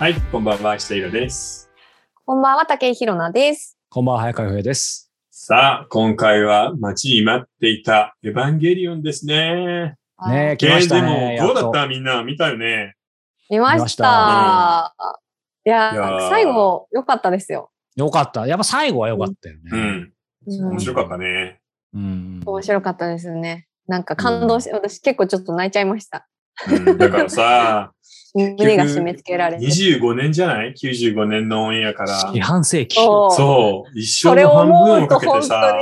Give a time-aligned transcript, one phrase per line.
[0.00, 1.70] はい、こんばんは、下井です。
[2.24, 3.78] こんばんは、竹井ひろなです。
[3.90, 5.12] こんばんは、早川洋平です。
[5.30, 9.96] さあ、今回は待ちに待っていたエヴァンゲリオンですね。
[10.26, 11.36] ねえ、来ましたえーね。
[11.36, 11.86] でも、どうだっやた？
[11.86, 12.94] みんな見たよね。
[13.50, 15.18] 見ましたた。
[15.66, 15.92] いや
[16.30, 17.70] 最後、良かったですよ。
[17.94, 18.46] とよかった。
[18.46, 19.62] やっぱ最後はよかったよね。
[19.70, 20.12] うん。
[20.46, 21.60] うん面白かったね。
[21.92, 22.42] うん。
[22.46, 23.66] 面白かったですね。
[23.86, 26.26] なんか感動し、私結構ちょっと泣いちゃいました。
[26.70, 27.92] うん、だからさ、
[28.34, 29.66] 胸が締め付けられて。
[29.66, 32.32] 25年じゃない ?95 年のオンエアから。
[32.34, 32.96] 四半世紀。
[32.96, 33.34] そう。
[33.34, 33.98] そう。
[33.98, 35.74] 一生の半分をかけて本さ、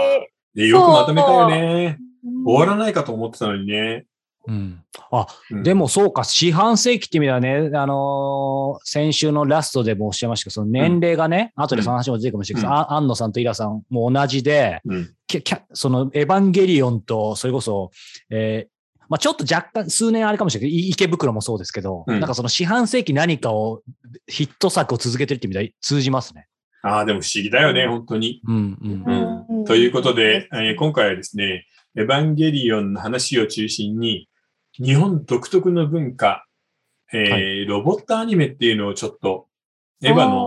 [0.54, 1.98] 当でよくまとめたよね。
[2.24, 2.44] に。
[2.44, 4.06] 終わらないかと思ってたのにね。
[4.46, 4.82] うん。
[5.10, 15.10] あ、うんでもそうか、四半世紀って意味ではね、あのー先週のラストでもおっしゃいましたけど、その年齢がね、後でその話も出てくるかもしれないけど、あ安野さんとイラさんも同じで、うん。
[15.26, 17.90] キャキャそのエヴァンゲリオンと、それこそ、
[18.30, 18.77] えー
[19.08, 23.82] まあちょっと若干、数年あれかもしれないけど、い池袋もそうですけど、うんなんかその四半世紀何かを、
[24.26, 26.46] ヒット作を続けてるって意味では通じますね。
[26.82, 28.40] ああ、でも不思議だよね、本当に。
[28.46, 29.44] うん、うん。
[29.48, 34.28] うんということで、えー今回はですね、エヴァンゲリオンの話を中心に、
[34.74, 36.46] 日本独特の文化、
[37.12, 39.46] えーロボットアニメっていうのをちょっと、
[40.02, 40.46] エヴァの、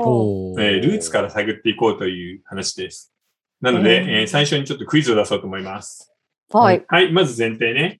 [0.53, 3.13] おえールーツから探っていこうという話です。
[3.59, 6.13] なので、うんえー最初にちょっとクイズを出そうと思います。
[6.49, 6.83] はい。
[6.87, 7.99] はい、まず前提ね。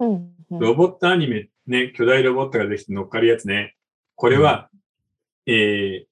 [0.00, 0.10] うん
[0.50, 3.74] うんロボットアニメ、ね、巨大ロボットができて乗っかるやつね。
[4.14, 4.70] これは、
[5.46, 6.08] えー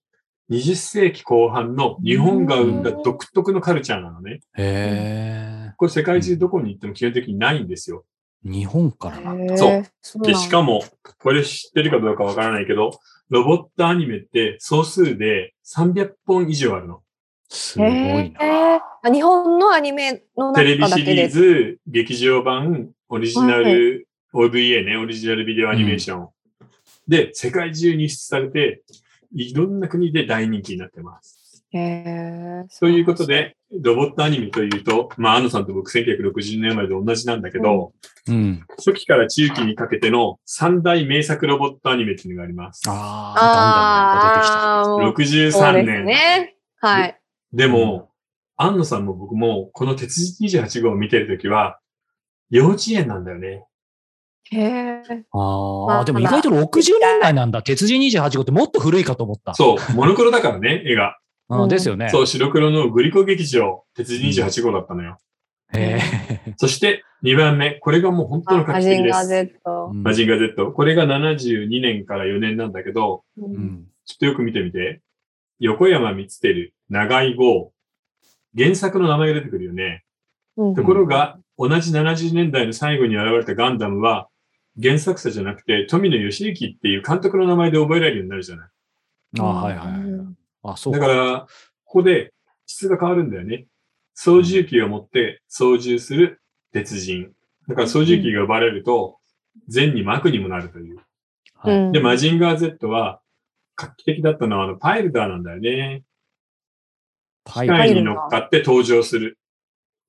[0.50, 4.40] 20世紀後半の日本が生んだ独特のカルチャーなのね。
[4.56, 8.04] へこれ世界中どこに行っても基本的にないんですよ。
[8.46, 8.50] え。
[8.50, 9.56] 日本からなんだ。
[9.56, 10.84] そうで、しかも、
[11.18, 12.92] これ知ってるかどうかわからないけど、
[13.28, 17.02] ロボットアニメって総数で300本以上あるの。
[17.48, 17.90] すごい
[18.30, 19.10] な。
[19.10, 21.28] 日本のアニメのテレビシリー中だけで。
[21.28, 26.28] ズ、劇場版、オリジナル、OVA ね、オリジナルビデオアニメーション。
[27.06, 28.82] で、世界中に輸出されて、
[29.32, 31.64] いろんな国で大人気になってます。
[31.72, 33.26] へーということ。
[33.26, 37.92] で、ロボットアニメというと、まあ、安野さんと僕1960年生まれで同じなんだけど、
[38.28, 38.64] うん。
[38.78, 42.82] 初期から中期にかけての三大名作ロボットアニメっていうのがあります。
[42.88, 44.81] ああ、だん出てきた。
[44.81, 46.04] あーもうそう63です年。
[46.04, 46.56] ね。
[46.81, 47.20] はい。
[47.52, 48.10] でも、
[48.56, 51.78] 安野さんも僕も、この鉄人28号を見てるときは、
[52.50, 53.64] 幼稚園なんだよね。
[54.50, 55.02] へえ。
[55.32, 55.38] あ
[55.88, 57.62] まああ、でも意外と60年代なんだ。
[57.62, 59.54] 鉄人28号ってもっと古いかと思った。
[59.54, 61.18] そう、モノクロだからね、絵が。
[61.48, 62.08] うんですよね。
[62.10, 65.18] そう、白黒のグリコ劇場、鉄人28号だったのよ。
[65.72, 65.98] へ
[66.56, 69.24] そして、2番目、これがもう本当の画マ期的でジンガ。
[69.24, 69.42] Z。
[69.42, 69.50] え。
[69.94, 70.72] マジンガー Z。
[70.72, 73.86] これが72年から4年なんだけど、ううんん。
[74.04, 75.02] ちょっとよく見てみて。
[75.58, 77.72] 横山光輝、長井豪。
[78.56, 80.04] 原作の名前が出てくるよね。
[80.56, 84.28] うんところが、同じ70年代の最後に現れたガンダムは、
[84.81, 88.69] 原作者じゃなくて、富野義行っていう監督の名前で覚えられるようになるじゃない。
[89.41, 90.27] ああ、はいはいはい。
[90.65, 91.00] あ、そうか。
[91.00, 91.49] だから、こ
[91.84, 92.34] こで
[92.67, 93.67] 質が変わるんだよね。
[94.15, 96.41] 操縦機を持って操縦する
[96.72, 97.33] 鉄人。
[97.69, 99.19] だから操縦機が奪われると、
[99.69, 100.99] 善にも悪にもなるという。
[101.93, 103.21] で、マジンガー Z は、
[103.77, 106.03] 画期的だったのは、あの、パイルダーなんだよね。
[107.44, 109.38] パ機械に乗っかって登場する。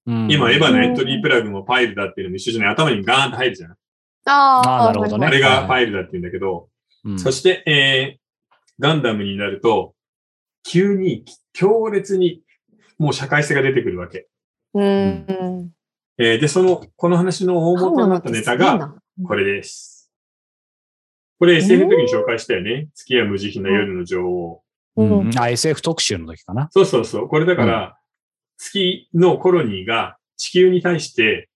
[0.08, 2.70] 今、エヴァのエントリープラグもパイルダーっていうのも一緒じゃない。
[2.72, 3.72] 頭にガーンと入るじゃん。
[3.72, 6.70] ああーなるほどねあれがはいパイルダーって言うんだけど、
[7.06, 9.94] うんそして、えー、ガンダムになると、
[10.64, 11.24] 急に、
[11.54, 12.42] 強烈に、
[12.98, 14.28] もう社会性が出てくるわけ。
[14.74, 14.84] うん。
[14.84, 15.72] うん。
[16.18, 20.12] えーで、その、この話の大元になったネタが、が、これです。
[21.40, 22.90] これ SF の時に紹介したよね。
[22.96, 24.62] 月や無慈悲な夜の女王。
[24.98, 26.70] うんうんあ、SF 特集の時かな。
[26.72, 27.28] そうそうそう。
[27.28, 27.98] これだから、
[28.58, 31.50] 月のコロニーが地球に対して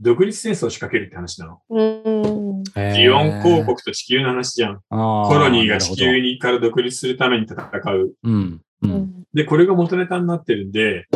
[0.00, 1.60] 独立戦争を仕掛けるって話なの。
[1.68, 2.64] うん。
[2.94, 4.76] ジオン公国と地球の話じゃん。
[4.88, 7.56] ココロニーが地球にから独立するために戦
[7.92, 8.14] う。
[8.22, 8.60] うん。
[8.82, 8.86] う。
[8.86, 11.06] うんんで、これが元ネタになってるんで、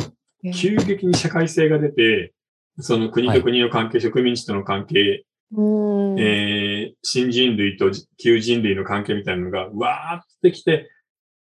[0.55, 2.35] 急激に社会性が出て、
[2.79, 5.25] その国と国の関係、植民地との関係、
[5.55, 6.21] うん。
[6.21, 10.91] えー新人類と旧人類の関係みたいなのが、わーってきて、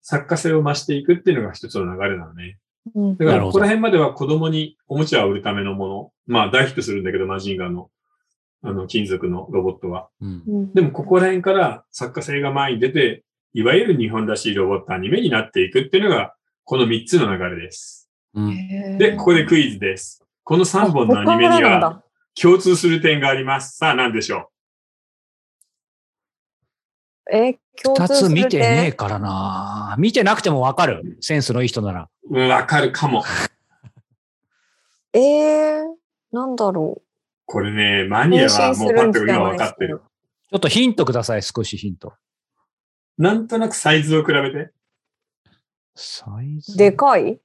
[0.02, 2.58] 作家性を増していくっていうのが一つの流れなのね。
[2.94, 6.12] うんだから、ここら辺までは子供におもちゃを売るためのもの。
[6.26, 7.90] まあ、大ヒットするんだけど、マジンガーの、
[8.62, 10.08] あの、金属のロボットは。
[10.20, 13.24] うんうんでも、ここら辺から作家性が前に出て、
[13.54, 16.34] いわゆる日本らしいロボットアニメになっていくっていうのが、
[16.64, 18.10] この3つの流れです。
[18.34, 20.24] うんで、ここでクイズです。
[20.44, 22.02] この3本のアニメには
[22.40, 23.76] 共通する点があります。
[23.76, 24.51] さあ、何でしょ
[27.30, 29.94] え、共二通するつ見てねえ点からな。
[29.98, 31.18] 見てなくてもわかる。
[31.20, 32.08] センスのいい人なら。
[32.30, 33.22] わかるかも。
[35.14, 35.84] えー、
[36.32, 37.02] なんだろ
[37.46, 40.00] これね、マニアはもうパッと今分かってる。
[40.50, 42.14] ちょっとヒントください、少しヒント。
[43.18, 44.72] なんとなくサイズを比べて。
[45.94, 46.76] サイズ？
[46.76, 47.38] でかい？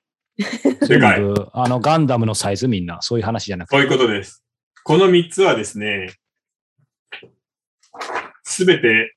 [0.88, 1.20] でかい。
[1.20, 3.76] 全部あの、ガンダムのサイズみんな、そういう話じゃなくて。
[3.76, 4.44] そういうことです。
[4.84, 6.14] この3つはですね、
[8.44, 9.17] すべて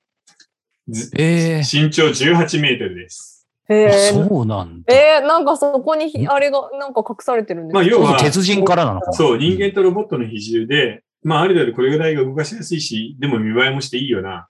[1.17, 3.47] ええ身長18メートルです。
[3.69, 4.11] え。
[4.11, 4.93] そうなんだ。
[4.93, 7.79] えー、なんかそこにひあれがなんか隠されてるんですか？
[7.79, 14.47] まあ要は鉄人からなのかなそう、人間とロボットの比重で、まあある程度これぐらいが動かしやすいし、でも見栄えもしていいよな、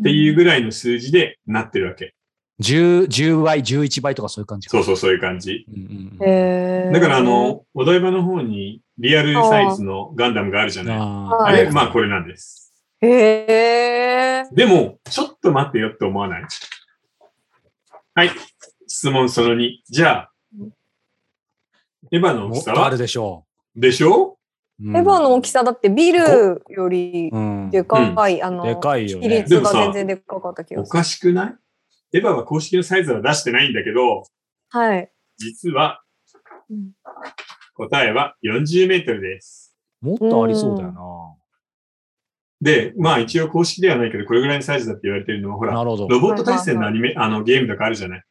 [0.00, 2.14] っていうぐらいの数字でなってるわけ。
[2.62, 5.64] 10、10倍、11倍とかそういう感じかそうそう、そういう感じ。
[5.68, 10.98] うんうんだからあの、お台場の方にリアルサイズのガンダムがあるじゃない。
[10.98, 12.59] ああはいれ、まあこれなんです。
[13.02, 14.48] へえ。
[14.52, 16.44] でも、ちょっと待ってよって思わない？
[18.14, 18.30] はい。
[18.86, 19.78] 質問その2。
[19.88, 20.32] じゃあ、
[22.12, 22.76] エヴァの大きさは？
[22.76, 24.36] もっとあるでしょでしょ？
[24.80, 24.86] う。
[24.86, 29.42] うんエヴァの大きさだってビルよりうんでかい、あの、でかいよ比ね。
[29.42, 30.88] 率が全然でかかった気がする。
[30.88, 31.54] おかしくない？
[32.12, 34.24] エヴァは公式のサイズは出してないんだけど、
[34.70, 35.12] はい。
[35.38, 36.02] 実は
[36.70, 36.92] うん
[37.74, 39.74] 答えは40メートルです。
[40.00, 41.29] もっとありそうだよ
[42.60, 45.72] で、まあ一応公式ではないけど、これぐらいのサイズだって言われてるのは、ほな。
[45.72, 46.08] ら、なるほど。
[46.08, 48.22] ロボット対戦のアニメ、あのゲームとかあるじゃない。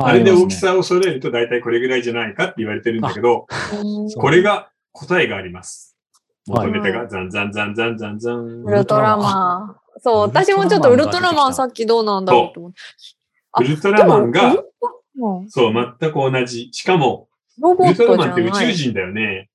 [0.00, 3.46] ああれで大きさを揃えると大体これぐらいじゃないかって言われてるんだけど、
[4.16, 5.96] これが答えがあります。
[6.48, 8.62] はい元ネタがザンザンザンザンザンザン。
[8.64, 10.00] ウルトラマン。
[10.00, 12.78] そう、私もちょっとウルトラマンさっきどうなんだろうと思って。
[13.52, 14.56] あウルトラマンが
[15.48, 16.70] そう、全く同じ。
[16.72, 17.28] しかも、
[17.60, 18.16] ウルトラ。
[18.16, 19.50] マンって宇宙人だよね。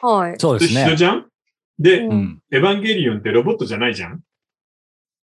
[0.00, 0.34] はい。
[0.38, 0.84] そうですね。
[0.84, 1.26] 一緒じゃん？
[1.78, 2.42] で、うんうん。
[2.50, 4.22] エヴァンゲリオンってロボットじゃないじゃん？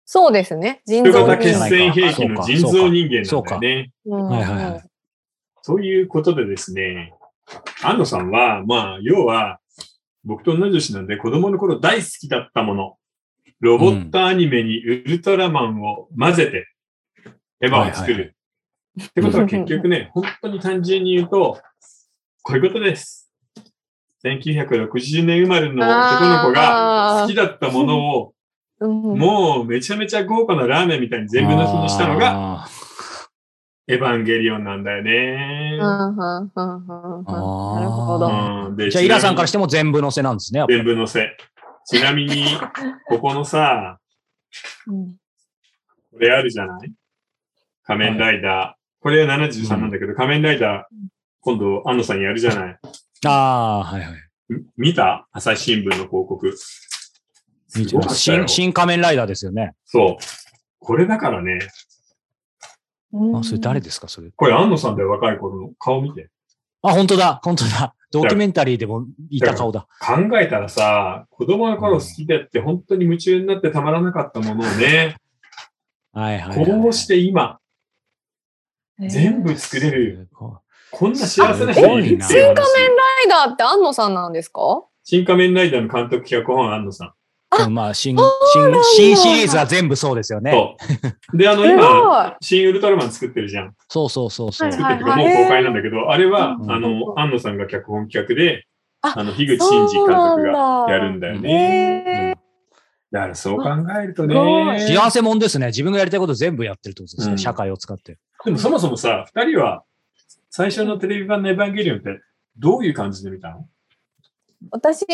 [0.05, 0.83] そうですね。
[0.87, 1.69] 人人造人型血間。
[1.69, 3.93] 栓兵器の人造人間なんだよね。
[4.05, 4.83] うんはいはいはい
[5.69, 7.13] そういうことでですね、
[7.83, 9.59] 安野さんは、まあ、要は、
[10.23, 12.97] 僕と同じ年なんで子供の頃大好きだったもの、
[13.59, 16.69] ロボットアニメにウルトラマンを混ぜて、
[17.61, 18.37] エヴァを作はいはいる。
[19.03, 21.61] ってことは結局ね、本当に単純に言うと、
[22.45, 23.26] こういうことです。
[24.27, 28.33] 1960年生まれの男の子が好きだったものを、
[28.81, 29.19] うん。
[29.19, 32.69] もうめちゃめちゃ豪華なラーメンみたいに全部の日にしたのが、あ
[33.89, 35.79] エヴァンゲリオンなんだよね。
[35.79, 36.51] な
[37.81, 38.27] るほど。
[38.71, 38.91] うん。
[38.91, 40.65] じゃあ、イラさんからしても全部乗せなんですね。
[40.69, 41.37] 全部のせ。
[41.87, 42.47] ちなみに、
[43.09, 43.99] ここのさ、
[44.89, 45.15] うん。
[46.13, 46.93] これあるじゃない？
[47.85, 49.03] 仮面ライダー。
[49.03, 50.97] これは73なんだけど、仮面ライダー、
[51.41, 52.79] 今度、安野さんやるじゃない？
[53.25, 54.11] ああ、はいはい。
[54.49, 55.27] み見た？
[55.33, 56.55] 朝日新聞の広告。
[58.15, 59.75] 新、新仮面ライダーですよね。
[59.85, 60.25] そう。
[60.79, 61.59] これだからね、
[63.13, 64.31] うんあ、それ誰ですか、それ？
[64.37, 66.31] これ安野さんだよ、若い頃の顔見て。
[66.83, 67.95] あ、本当だ、本当だ。
[68.13, 69.89] ドキュメンタリーでもいた顔だ。
[70.01, 75.17] 考えたらさ、子供の頃好きでって本当に夢中になってたまらなかったものをね、
[76.13, 76.67] はいはい、はい。
[76.67, 77.59] こうして今、
[78.99, 80.29] 全部作れる。
[80.99, 84.85] こんな幸せな人いないる新仮面ライダーって安野さんなんですか？
[85.05, 87.13] 新仮面ライダーの監督脚本安野さん。
[87.65, 90.51] うんまあ、新、新、新シリーズは全部そうですよね。
[90.53, 90.77] そ
[91.33, 91.37] う。
[91.37, 92.37] で、あの、 す今。
[92.41, 93.75] 新ウルトラマン作ってるじゃん。
[93.89, 94.69] そうそうそうそう。
[94.69, 98.65] はい作ってるもう公開なんだけど、あれは、うんあの、安野さんが脚本企画で、
[99.03, 101.41] ああの、樋口真嗣監督がやるんだよね。
[101.41, 102.35] ね。
[103.13, 103.69] だからそう考
[104.03, 104.35] えるとね。
[104.81, 105.67] 幸せもんですね。
[105.67, 107.33] 自分がやりたいこと全部やってるってことですね。
[107.33, 108.19] うん社会を使って。
[108.45, 109.85] でもそもそもさ、二人は、
[110.57, 112.23] 最初のテレビ版のエヴァンゲリオンって、
[112.57, 113.69] どういう感じで見たの？
[114.71, 115.05] 私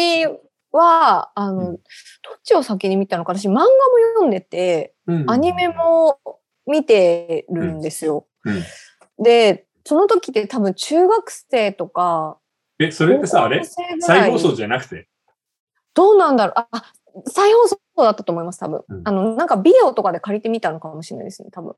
[0.70, 1.74] は、あの、うん。
[1.74, 1.82] どっ
[2.44, 3.66] ちを先に見たのか、私漫画も
[4.14, 4.94] 読んでて、
[5.26, 6.20] アニメも
[6.64, 8.28] 見てるんですよ。
[8.44, 8.62] うん。
[9.24, 12.38] で、その時って多分中学生とか、
[12.78, 13.64] え、それってさ、あれ？
[13.98, 15.08] 再放送じゃなくて？
[15.92, 16.54] どうなんだろう？
[16.56, 16.92] あ、あ
[17.26, 18.84] 再放送だったと思います、多分。
[18.88, 19.02] うん。
[19.04, 21.74] あの、なんかビデオとかで借りてみたのかもしれないですね、多分。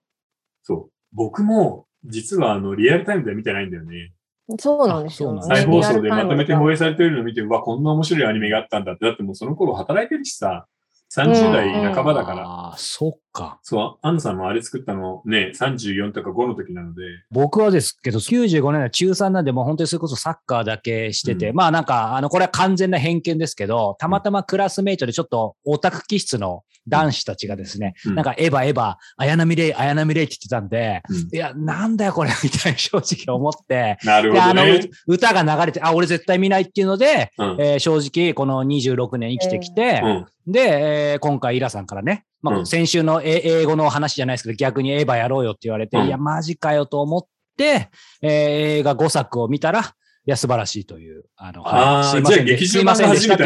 [0.64, 0.92] そう。
[1.14, 4.12] 僕も、実はあの、リアルタイムでは見てないんだよね。
[4.58, 9.06] そうなんですよ、あそうなん再放送でまとめて放も映されてるのを見て、うわ、こんな面白いアニメがあったんだって。
[9.06, 10.66] だってもうその頃働いてるしさ、
[11.14, 12.42] 30代半ばだから。
[12.46, 13.58] ああ、そっか。
[13.62, 21.56] そう、アンナさんもあれ作ったのね、34とか5の時なので、僕はですけど、95年は中3なんで、もう本当にそれこそサッカーだけしてて、うん。
[21.56, 28.14] まあなんか、あの、これは完全な偏見ですけど、たまたまクラスメイトでちょっとオタク気質の男子たちがですね、うん。
[28.14, 31.16] なんかエヴァエヴァ、綾波レイ、綾波レイって言ってたんで、うん。
[31.34, 34.90] いや、なんだよこれ、みたいに正直思って、なるで、あの、ほどね。
[35.08, 37.56] う歌が流れて、あ、俺絶対見ないっていうので、うん。
[37.60, 40.52] えー正直この26年生きてきて、うん。
[40.52, 47.22] で、えー今回イラさんからね、まあ、うん先週のえ英語の話じゃないですけど、逆にエヴァやろうよって言われて、うんいや、マジかよと思っ
[47.56, 47.88] て、
[48.22, 48.30] えー
[48.80, 49.84] 映画5作を見たら、い
[50.26, 51.24] や、素晴らしいという。
[51.36, 53.44] あの、ああ、すいませんでじゃあ劇すいませんでしたって。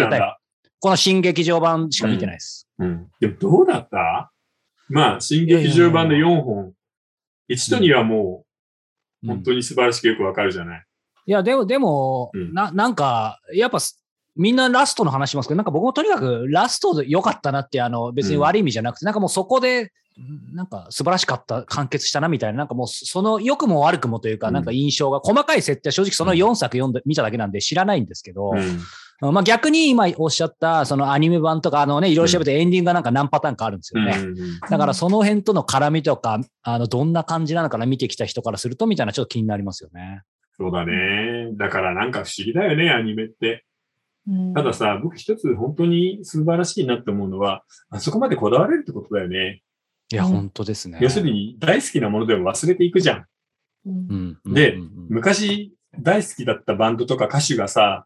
[0.81, 2.69] この新劇場版しか見てないです。
[2.79, 3.09] うん。
[3.21, 4.33] でもどうだった？
[4.89, 6.73] まあ、新劇場版で4本。
[7.51, 8.45] 1と2はも
[9.25, 10.85] う、本当に素晴らしくよくわかるじゃない。
[11.27, 13.79] いや、でも、でも、うんな、なんか、やっぱ、
[14.39, 19.93] みんなラストの話しますけど、なんか僕もとにかくラストで良かったなって、あの、別に悪い意味じゃなくて、なんかもうそこで、
[20.53, 29.35] なんか素晴らしかった、完結したなみたいな、なんかもうその良くも悪くもというか、うんなんか印象が、細かい設定は正直その4作読んで、見ただけなんで知らないんですけど、うん。
[29.35, 34.17] まあ逆に今おっしゃった、そのアニメ版とか、あのね、いろいろ調べてエンディングがなんか何パターンかあるんですよね。
[34.17, 40.23] うんだからその辺との絡みとか、あの、どんな感じなのかな、見てきた人からすると、みたいなちょっと気になりますよね。
[40.57, 41.51] そうだね。
[41.57, 43.65] だからなんか不思議だよね、アニメって。
[44.29, 49.63] うんたださ、僕一つ本当に素晴らしいなって思うのは、あそこまでこだわれるってことだよね。
[50.11, 50.99] いや、うん本当ですね。
[51.01, 53.25] 要するに大好きなものでも忘れていくじゃん。
[53.87, 54.77] うんうん、で
[55.09, 58.05] 昔大好きだったバンドとか歌手がさ、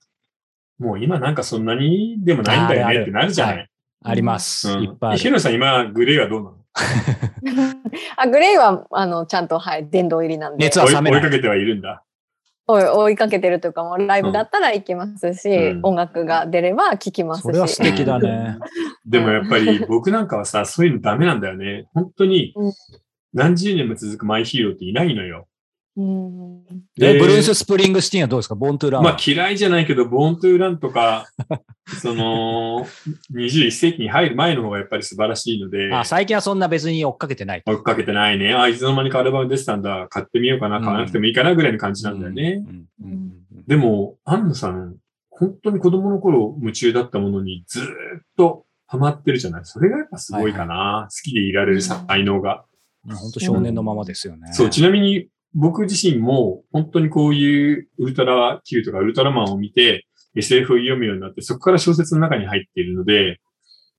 [0.78, 3.58] もう今なんかそんなにでもないんだよねってなるじゃない。
[3.58, 3.66] は
[4.04, 4.70] あります。
[4.70, 5.18] うんいっぱいある。
[5.18, 6.62] ヒロさん今グレーはどうなの？
[8.16, 10.64] あ、 GLAY は、あの、ちゃんと、はい、殿堂入りなんで。
[10.64, 12.02] 熱は冷めない追いかけてはいるんだ。
[12.72, 17.42] 追い追いかけてるというか、もうライブだったら行きますし、うん音楽が出れば聴きますし。
[17.42, 18.58] それは素敵だね。
[19.06, 21.86] でもやっぱり僕なんかはさ、そういうのダメなんだよね。
[21.94, 22.72] 本当にうん
[23.34, 25.48] 何十年も続くマイヒーローっていないのよ。
[25.94, 26.64] うん。
[26.96, 28.54] で、でブルース・スプリングスティーンはどうですか？
[28.54, 29.10] Born to Run は。
[29.10, 31.26] まあ嫌いじゃないけど、 Born to Run とか、
[32.00, 32.86] その、
[33.34, 37.62] 21世紀に入る前の方がやっぱり素晴らしいので、あ最近はそんな別に追っかけてない。
[37.66, 38.54] 追っかけてないね。
[38.54, 40.06] あ、いつの間にかアルバム出てたんだ。
[40.08, 40.80] 買ってみようかな。
[40.80, 42.64] 買わなくてもいいかなぐらいの感じなんだよね。
[42.66, 43.32] うんうんうん
[43.68, 44.96] でも、アンナさん、
[45.30, 47.86] 本当に子供の頃夢中だったものにずーっ
[48.36, 49.64] とハマってるじゃない。
[49.64, 51.06] それがやっぱすごいかな。
[51.08, 52.64] 好きでいられる才能が。
[53.06, 54.52] うん本当少年のままですよね。
[54.52, 63.38] そう、ちなみに僕自身も本当にこういうウルトラ Q とかウルトラマンを見て SF を読むようになって、そこから小説の中に入っているので、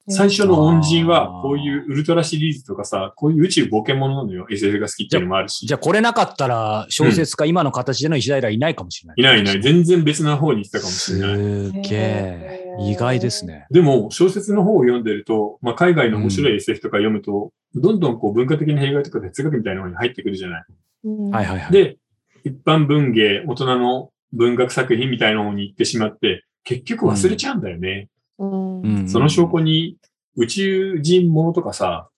[0.10, 4.46] 最初の恩人はこういうウルトラシリーズとかさ、こういう宇宙冒険者なのよ。
[4.50, 5.66] SF が好きっていうのもあるし。
[5.66, 9.16] じゃあこれなかったら小説家、今の形での石平いないかもしれない。
[9.18, 9.62] いないいない。
[9.62, 11.38] 全然別な方に行ってたかもしれない。
[11.38, 12.64] すげえ。
[12.82, 13.66] 意外ですね。
[13.72, 20.66] でも、小説の方を読んでると、まあ、海外の面白い SF とか読むと、どんどんこう文化的な弊害とか哲学みたいな方に入ってくるじゃない。
[21.04, 21.72] うんはいはいはい。
[21.72, 21.98] で、
[22.44, 28.10] 一般文芸、大人の文学作品みたいな方に行ってしまって、結局忘れちゃうんだよね。
[28.40, 29.98] うんうんその証拠に、
[30.36, 32.10] 宇宙人ものとかさ、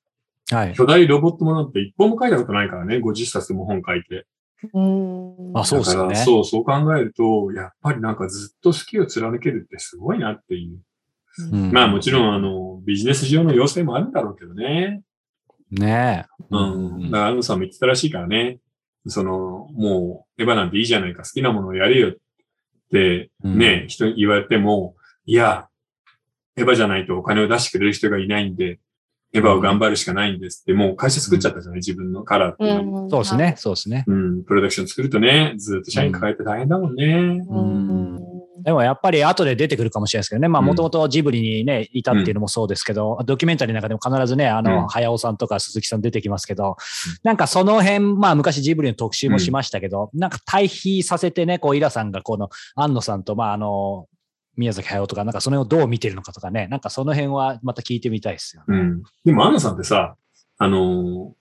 [0.49, 0.73] はい。
[0.73, 4.25] 巨大ロボットものって一本も書いたことないからね、50冊も本書いて。
[4.73, 10.79] うんあそうですよねそう、そう考えると、やっぱりなんかずっと好きを貫けるってすごいなっていう。
[11.51, 15.01] うんまあもちろん、あの、ビジネス上の要請もあるんだろうけどね。
[15.71, 16.45] ねえ。
[16.49, 17.11] うん。
[17.11, 18.59] だから、アンさんも言ってたらしいからね。
[19.07, 22.13] その、もう、エヴァなんていいじゃないか、好きなものをやれよっ
[22.91, 24.95] て、うんね、人に言われても、
[25.25, 25.67] いや、
[26.57, 28.79] エヴァじゃないとお金を出してくれる人がいないんで、
[29.33, 33.05] エヴァを頑張るしかないんですって、もう会社作っちゃったじゃない、自分のカラーっていうのも。
[33.07, 33.55] んそうですね。。
[33.57, 34.05] そうですね。
[34.07, 37.41] うん、プロダクション作るとね、ずっと社員抱えて大変だもんね。
[37.49, 37.94] うん
[38.65, 40.47] でもやっぱり後で出てくるかもしれないですけどね。
[40.47, 46.75] まあうんもともとジブリにね、いたっていうのもそうですけど、ドキュメンタリーの中でも必ずね、あうんの、早尾さんとか鈴木さん出てきますけど、
[47.23, 54.07] なんかその辺、まあ昔ジブリの特集もしましたけど、なんか対比させてね、こう、イラさんがこの、安野さんと、まああの、
[54.57, 58.79] 宮崎駿とか、なんかその辺をどう見てるのかとかね、なんかその辺はまた聞いてみたいですよね。
[58.79, 59.03] うん。
[59.25, 60.15] でも、アンナさんってさ、
[60.57, 61.31] あのー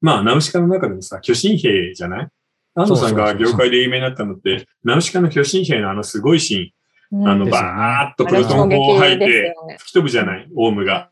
[0.00, 2.28] まあ、ナウシカの中でもさ、巨神兵じゃない？
[2.74, 11.10] アンナさんが業界で有名になったのって、ナウシカの巨神兵のあのすごいシーン、あの、バーッとプロトン砲を吐いて、吹き飛ぶじゃない、オウムが。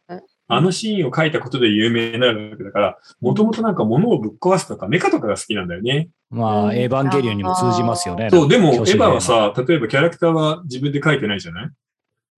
[0.53, 6.09] あのシーンを書いたことで有名になるわけだから、もともとなんか物をぶっ壊すとか、メカとかが好きなんだよね。
[6.29, 8.31] まあ、エヴァンゲリオンにも通じますよね。
[8.31, 11.71] そう、でも、エヴァはさ、例えばキャラクターは自分で書いてないじゃない？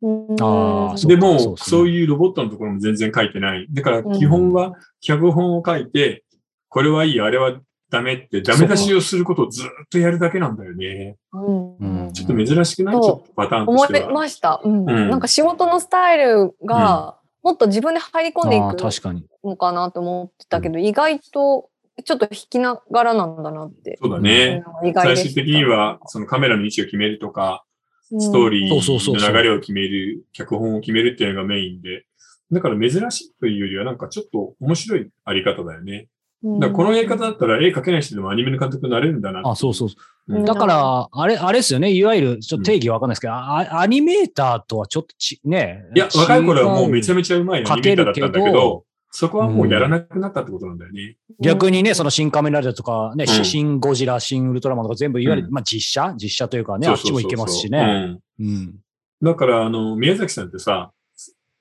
[0.02, 0.26] うん。
[0.40, 3.66] あーそうでも、そういうロボットのところも全然書いてない。
[3.70, 6.24] だから、基本は脚本を書いて、
[6.68, 7.60] これはいい、あれは
[7.92, 11.18] ダメって、ダメ出しをすることをずっとやるだけなんだよね。
[11.32, 12.94] うんうんちょっと珍しくない？
[12.94, 14.10] ちょっとパターンと思いしては。
[14.10, 14.62] ました。
[14.64, 19.26] うんうんなんか仕事のスタイルが、もっと自分で入り込んでいく確かに。
[19.44, 21.68] のかなと思ってたけど、意外と
[22.02, 23.98] ちょっと引きながらなんだなって。
[24.00, 24.64] そうだね。
[24.94, 27.64] 最終的には、そのカメラの位置を決めるとか、
[28.18, 32.06] ストーリーの流れを決める、脚本を決めるっていうのがメインで。
[32.50, 36.08] だから珍しいというよりはなんかちょっと面白いあり方だよね。
[36.44, 39.42] うんだこのやり方だったら絵描けない人でもアニメの監督になれるんだな。
[39.44, 39.88] あ、そうそう。
[40.28, 41.90] うんだから、あれ、あれですよね。
[41.92, 45.84] いわゆる、ちょっと定義わかんないですけど、あアニメーターとはちょっとち、ね。
[45.94, 51.16] いや、若い頃はもうめちゃめめちゃうまいア書ニメーターだったんだけどど、そこはもうやらなくなったってことなんだよね。
[51.40, 58.18] 逆にね、その新カメラだとか、ね、うん新ゴジラ、新ウルトラマンとか全部いわゆる、うんまあ実写実写というかね、あっちも行けますしね。
[58.38, 58.74] うんうん。
[59.22, 60.92] だから、あの、宮崎さんってさ、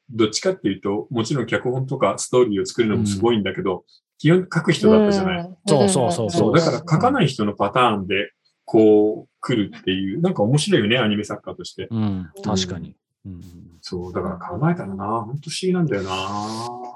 [0.10, 3.86] どっちかっていうと、もちろん脚本とかストーリーを作るのもすごいんだけど、
[4.22, 5.58] 基本書く人だったじゃない。
[5.66, 6.56] そうそうそうそう。
[6.56, 8.32] だから書かない人のパターンで、
[8.66, 11.88] こう、来るっていう、なんか面白いよね、アニメ作家として。
[11.90, 12.96] うん、確かに。
[13.26, 13.42] うん、
[13.82, 16.12] そう、だから考えたらな、本当不思議なんだよな、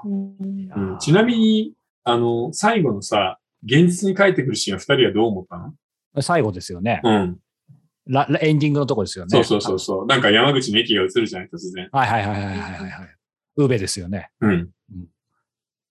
[0.04, 1.72] うん、ちなみに、
[2.04, 5.56] あの、最後のさ、現実に帰ってくるシーンは二人はどう思った
[6.14, 6.22] の？
[6.22, 7.00] 最後ですよね。
[7.02, 7.38] うん。
[8.06, 9.30] ラエンディングのとこですよね。
[9.30, 10.06] そうそうそうそう。
[10.06, 11.88] なんか山口の駅が映るじゃない、突然。
[11.90, 13.16] はいはいはいはいはいはい。
[13.56, 14.30] ウーベですよね。
[14.40, 14.50] うん。
[14.50, 14.68] うん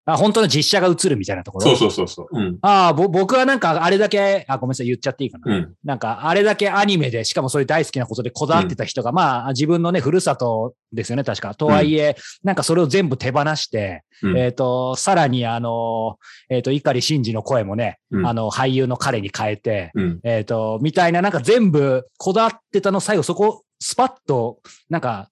[0.06, 1.66] あ本当の実写が映るみたいなところ？
[1.66, 2.40] そうそうそうそう。
[2.40, 5.56] うん、ああ、僕はなんかあれだけ、あ、ごめんなさい、言っちゃっていいかな？
[5.56, 11.56] うん、なんかあれだけアニメで、しかもそういう大好きなことでこだわってた人が、うん、まあ自分のね、ふるさとですよね、確か。
[11.56, 14.04] とはいえ、なんかそれを全部手放して、
[14.36, 16.18] えっ、ー、と、さらにあの、
[16.50, 19.92] えっ、ー、と、碇真司の声もね、あの、俳優の彼に変えて、
[20.24, 24.60] えっ、ー、と、みたいな、なんか全部こだわってたの最後そこ、スパッと、
[24.90, 25.30] なんか、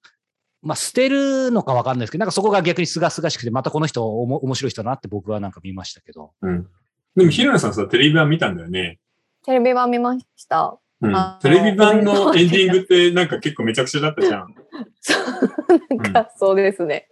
[0.63, 6.31] まあ、捨てるのかわかんないですけど、なんかそこが逆にすがすがしくて、またこの人おも面白い人だなって僕はなんか見ましたけど。
[6.41, 6.67] うん。
[7.15, 8.99] でも、ひろやさんさ、テレビ版見たんだよね。
[9.45, 10.79] テレビ版見ました。
[11.01, 14.55] うん、テレビ版の エンディングってなんか結構めちゃくちゃだったじゃん。
[15.01, 17.09] そう、なんかそうですね。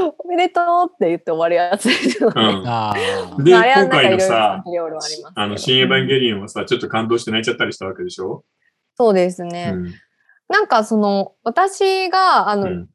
[0.00, 2.42] うん、おめでとうって言って終わるやつですよね。
[3.36, 4.64] うん、で、今回のさ、
[5.34, 8.44] あの、新エヴァンゲリオンはさ、ちょっと感動して泣いちゃったりしたわけでしょ？
[8.96, 9.74] そうですね。
[10.48, 12.88] うんなんかその、私が、あの、うん、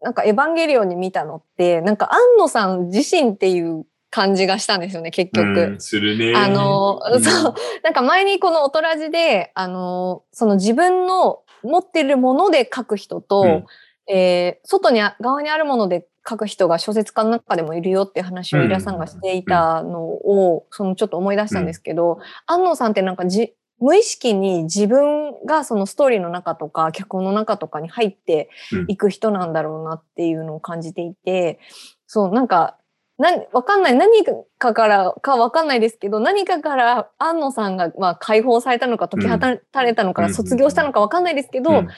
[0.00, 5.48] なんかエヴァンゲリオンに見たのって、なんか安野さん自身っていう感じがしたんですよね、結局。
[5.48, 6.34] うん、するね。
[6.36, 28.50] あの、うん、そう、なんか前にこのオトラジで、あの、その自分の持ってるもので書く人と、うん、えー、外に、側にあるもので書く人が小説家の中でもいるよって話をイラさんがしていたのを、そのちょっと思い出したんですけど、安野さんってなんかじ、無意識に自分がそのストーリーの中とか脚本の中とかに入って
[28.88, 31.58] いく人なんだろうなっていうのを感じていて、
[32.06, 32.76] そう、なんか、
[33.18, 33.94] なわかんない。
[33.94, 34.24] 何
[34.58, 41.88] かからかわかんないですけど、何かから安野さんが、まあ、解放されたのか、解き放たれたのか、うん、卒業したのかわかんないですけど、うん、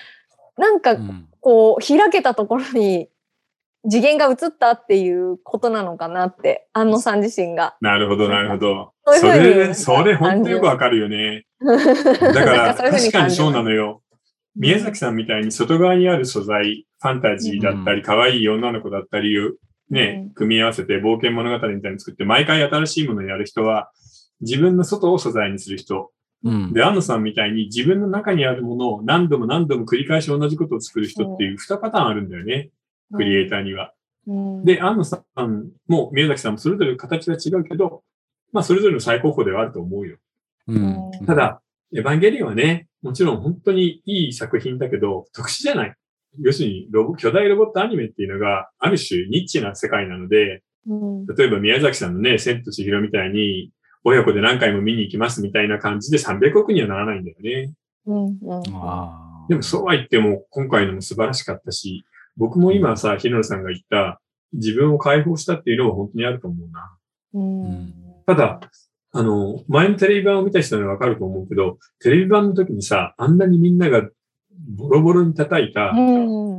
[0.57, 0.96] なんか、
[1.40, 3.09] こう、開けたところに
[3.88, 7.76] 次元が移ったっていうことなのかなって、安野さん自身が。
[7.80, 8.92] なるほど、なるほど。
[9.04, 11.46] それ、それ本当よくわかるよね。
[12.35, 14.03] だから、確かにそうなのよ。
[14.55, 19.37] 宮崎さんみたいに外側にある素材、ファンタジーだったり、可愛い女の子だったり、
[19.90, 23.90] ね、組み合わせて冒険物語みたいに作って、毎回新しいものにやる人は、
[24.40, 26.11] 自分の外を素材にする人。
[26.44, 32.70] うん、で、安野さんみたいに自分の中にあるものを何度も何度も繰り返し同じことを作る人っていう2パターンあるんだよね。
[33.14, 33.92] クリエイターには。
[34.27, 38.03] うん、で、安野さんも宮崎さんもそれぞれ形が違うけど、
[38.53, 40.16] まあそれぞれの最高峰ではあると思うよ。
[40.68, 41.61] うん、ただ、
[41.94, 45.94] エヴァンゲリオンはね、もちろん本当にいい作品だけど、特殊じゃない。
[46.40, 53.70] 要するにロボ、巨大ロボットアニメっていうのが、ある種ニッチな世界なので、うん、例えば宮崎さんのね、千と千尋みたいに、
[54.05, 57.72] 親子で何回も見に行きますみたいな感じで300億にはならないんだよね。
[58.07, 58.37] うんうん、
[59.48, 62.05] でもそうは言っても、今回のも素晴らしかったし、
[62.37, 64.20] 僕も今さ、ひろのさんが言った
[64.53, 66.96] 自分を解放したっていうのは本当にあると思うな。
[67.35, 67.94] うん、
[68.27, 68.61] ただ、
[69.14, 74.09] あの、前のテレビ版を見た人にはわかると思うけど、テレビ版の時にさ、あんなにみんなが
[74.77, 75.94] ボロボロに叩いたア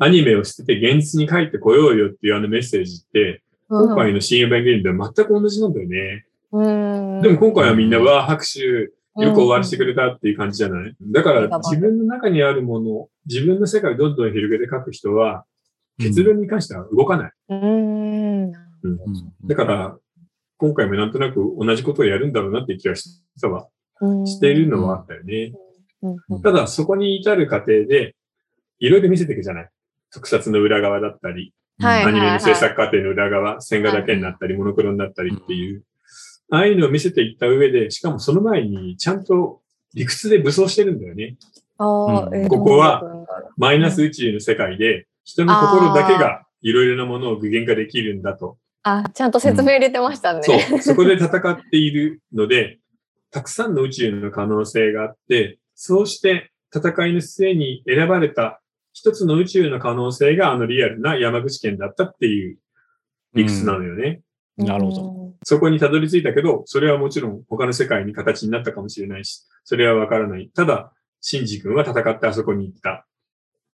[0.10, 6.26] ニメを捨てて現実に帰ってこようよっていうあのメッセージって、今回の新エヴァンゲリオンでは全く同じなんだよね。
[7.22, 10.96] でも今回はみんなは拍手、よく終わらせてくれたっていう感じじゃない？
[11.12, 15.46] だから自分の中にあるもの、自分の世界をどんどん広げて書く人は、
[15.98, 17.32] 結論に関しては動かない。
[17.50, 18.52] うん。
[18.52, 19.98] だから、
[20.58, 23.68] 今回もなんとなく同じことをやるんだろうなって気がしたは、
[24.26, 25.54] しているのはあったよね。
[26.44, 28.16] ただ、そこに至る過程で、
[28.80, 29.70] いろいろ見せていくじゃない。
[30.12, 35.84] 特撮の裏側だったり、アニメの制作過程の裏側、線画だけになったり、モノクロになったりっていう、
[36.52, 39.62] ああいうのを見せていった上で、しかもその前にちゃんと
[39.94, 41.38] 理屈で武装してるんだよね。
[41.78, 43.04] ここは
[43.58, 48.58] マイナス宇宙の世界で、人の心だけがいろいろなものを具現化できるんだと。
[48.84, 50.44] あ、ちゃんと説明入れてましたね。
[50.44, 50.82] そう。
[50.82, 52.80] そこで戦っているので、
[53.32, 58.62] たくさんの宇宙の可能性があって、そうして戦いの末に選ばれた
[58.94, 62.58] 一つの宇宙の可能性があのリアルな山口県だったっていう
[63.34, 64.22] 理屈なのよね。
[64.58, 65.34] うん、なるほど。
[65.44, 70.50] そこにたどり着いたけど、それはもちろん他の世界に形になったかもしれないし、それはわからない。
[70.54, 73.08] ただ、シンジ君は戦ってあそこに行った。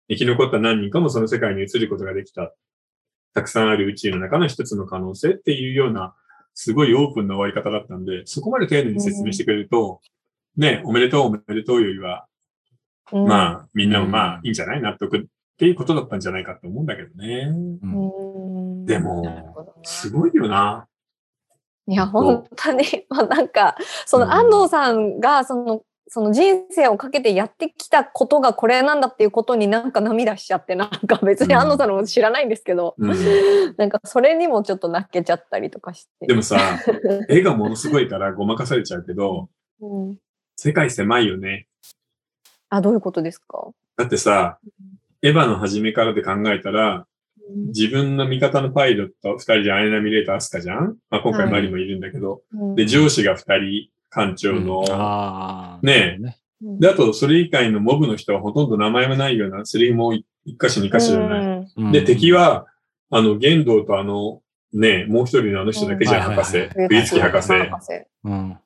[0.07, 2.53] 生き残った何人かもその世界に移ることができた。
[3.33, 6.15] たくさんある宇宙の中の一つの可能性っていうような、
[6.53, 10.01] すごいオープンな終わり方だったんで、そこまで丁寧に説明してくれると、
[10.57, 12.25] ね、おめでとうおめでとうよりは、
[13.11, 14.81] まあ、みんなもまあ、いいんじゃない？
[14.81, 15.21] 納得っ
[15.57, 17.49] ていうことだったんじゃないかと思うんだけどね。
[17.81, 18.79] うん。
[18.79, 18.85] うん。
[18.85, 19.45] でもね
[19.83, 20.87] すごいよな。
[21.87, 33.13] いや、本当に、まあなんか、そうんの安藤さんが、その、その人生をかけてやってきたことがこれなんだっていうことになんか涙しちゃって、なんか別に安藤さんのこと知らないんですけど、うん、
[33.77, 36.25] なんかそれにもちょっと泣けちゃったりとかして。
[36.25, 36.57] でもさ、
[37.29, 39.49] 絵がものすごいからごまかされちゃうけど、
[39.81, 40.17] うん、
[40.55, 41.67] 世界狭いよね。
[42.69, 43.69] あ、どういうことですか？
[43.95, 44.57] だってさ、
[45.21, 47.05] エヴァの初めからで考えたら、
[47.67, 50.97] 自分の味方のパイロット二人じゃん、アイナ・ミレーター・アスカじゃん？
[51.11, 52.75] まあ今回マリもいるんだけど、うん。
[52.75, 55.85] で、上司が二人、艦長の、ああ。
[55.85, 60.25] ねえで、あと、それ以外のモブの人はほとんど名前もないようなセリフも一
[60.59, 61.91] 箇所二箇所じゃない。
[61.93, 62.65] で、敵、は、
[63.09, 64.41] あの、玄道とあの、
[64.73, 66.69] ね、もう一人のあの人だけじゃん、うん博士。
[66.89, 67.53] 冬月博士。
[68.25, 68.57] うん。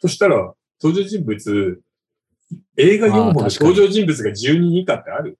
[0.00, 1.82] そしたら、登場人物、
[2.76, 5.38] 映画4本であー確かに登場人物が10人以下ってある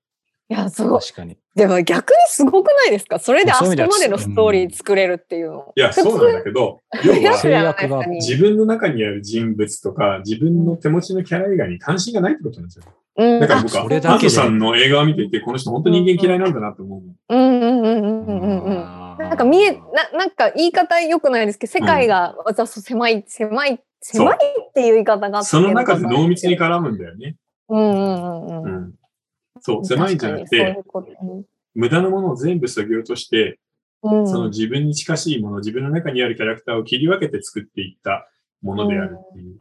[0.48, 1.00] いや、すごい。
[1.00, 1.36] 確かに。
[1.58, 3.18] でも逆にすごくないですか？
[3.18, 5.72] それであそこまでのストーリー作れるっていうの。
[5.76, 12.84] いや、そうなんだけど、 要は、制約が自分の中にある人物とか、自分の手持ちのキャラ以外に関心がないってことなんですよ。
[13.16, 17.34] うんだから僕は、それだけでハントさんの映画を見ていて、この人本当人間嫌いなんだなと思う。
[17.34, 18.74] うんうんうんうんうんうん。
[18.74, 19.80] ななんか見え、な、
[20.16, 27.34] なんか言い方良くないですけど、世界が、わそう狭い、狭い、狭いっていう言い方があってその中で濃密に絡むんだよね。
[27.68, 28.64] うんうんうんうん。
[28.64, 28.94] うん。
[29.60, 31.44] そう、狭いんじゃなくてういう、
[31.78, 33.60] 無駄なものを全部削ぎ落として、
[34.02, 38.28] うんその自分に近しいもの、自分の中にあるキャラクターを切り分けて作っていった
[38.62, 39.56] ものであるっていう。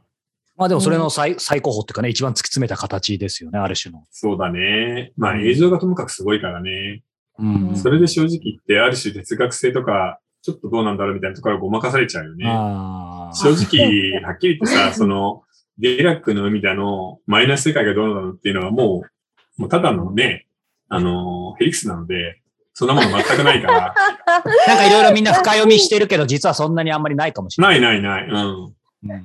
[0.56, 4.04] まあでもそれの最最高峰っていうかね、一番突き詰めた形ですよね、ある種の。
[4.12, 5.14] そうだね。
[5.18, 7.04] まあうん映像がともかくすごいからね。
[7.40, 12.46] うんそれで正直言って、ある種哲学性とか、ちょっとどうなんだろうみたいなところがごまかされちゃうよね。
[12.48, 15.44] あ正直、はっきり言ってさ、 その、
[15.78, 19.04] デラックの海だの、マイナス世界がどうなのっていうのはも
[19.58, 20.47] う、もうただのね、
[20.90, 22.42] あの、ヘリクスなので、
[22.74, 23.96] そんなもの全くないから。
[24.68, 27.70] なんかいろいろみんな深読みしてるけど、実はそんなにあんまりないかもしれな。
[27.70, 28.28] ないいないない。
[28.28, 28.66] うん。
[28.66, 28.74] うん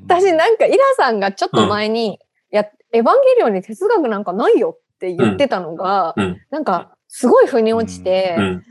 [0.04, 2.18] 私なんかイラさんがちょっと前に、い
[2.50, 8.64] や、エヴァンゲリオンに哲学なんかないよって言ってたのが、うんうんなんかすごい腑に落ちて、うん。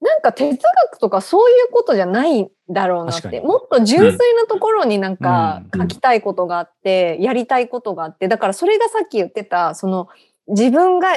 [0.00, 0.56] なんか哲
[0.90, 3.40] 学とかそういうことじゃないんだろうなって。
[3.40, 10.08] もっと純粋なところになんかうん書きたいことがあって、やりたいことがあって、だからそれがさっき言ってた、その
[10.48, 11.08] 自分が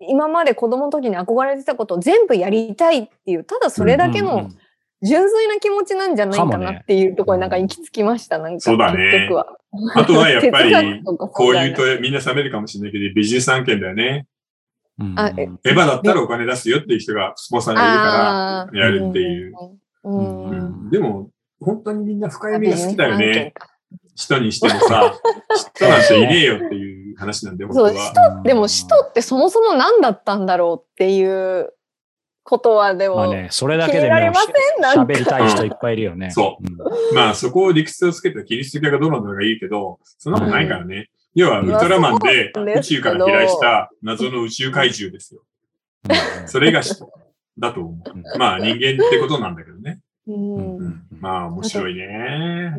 [0.00, 4.48] 今まで子供の時に憧れてたことを全部やりたいっていう、ただそれだけの
[5.02, 8.60] 純粋な気持ちなんじゃないかなっていうところになんか行き着きました、なんか。
[8.60, 9.28] そうだね。
[9.94, 14.26] あとはやっぱりこう言うとみんな冷めるかもしれないけど、ビジネス案件だよね。
[15.00, 19.52] エヴァだったらお金出すよっていう人がスポンサーがいるからやるっていう。
[20.90, 21.30] でも、
[21.60, 23.52] 本当にみんな深読みが好きだよね。
[24.18, 25.14] 人にしてもさ、
[25.76, 28.32] 人なんていねえよっていう話なんで、本当そう、は。
[28.40, 31.72] 人、でも使徒ってそもそも何だったんだろうっていう
[32.42, 34.82] ことはでも、まあね、それだけで気になりもません？
[34.82, 36.30] なんか喋りたい人いっぱいいるよね。
[36.32, 37.14] そうん。
[37.14, 41.10] まあそこを理屈をつけたキリスト教がどうなんだろうがいいけど、そんなことないからね。
[41.34, 45.42] 要はウルトラマンで宇宙から飛来した謎の宇宙怪獣ですよ。
[46.46, 47.08] それが人
[47.58, 48.38] だと思う。
[48.38, 50.00] まあ人間ってことなんだけどね。
[50.28, 52.74] うんうん、まあ面白いね。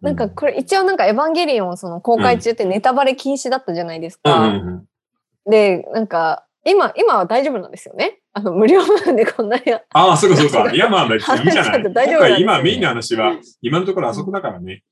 [0.00, 0.16] なん。
[0.16, 4.40] かこれ一応なんかエヴァンゲリオンその公開中ってネタバレ禁止だったじゃないですうんか。
[4.40, 4.54] うん。
[4.54, 5.50] うん。
[5.50, 7.70] で、なんか今、今は大丈夫なん。
[7.70, 8.20] ですよね。
[8.32, 9.48] あの無料なんでこん。
[9.48, 9.62] なに。
[9.72, 10.70] ああ、そうかそうか。
[10.74, 11.92] いやまあ別にいいんじゃない。
[11.92, 14.84] 大丈今夫今メインの話は、今のところあそこだからね。